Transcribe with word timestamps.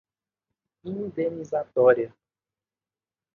indenizatória 0.83 2.05